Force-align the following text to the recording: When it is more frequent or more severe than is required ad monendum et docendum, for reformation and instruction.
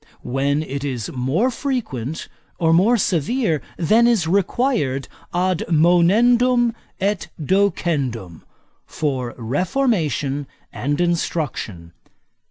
When 0.23 0.63
it 0.63 0.83
is 0.83 1.11
more 1.11 1.51
frequent 1.51 2.27
or 2.57 2.73
more 2.73 2.97
severe 2.97 3.61
than 3.77 4.07
is 4.07 4.25
required 4.25 5.07
ad 5.31 5.63
monendum 5.69 6.73
et 6.99 7.27
docendum, 7.39 8.41
for 8.87 9.35
reformation 9.37 10.47
and 10.73 10.99
instruction. 10.99 11.93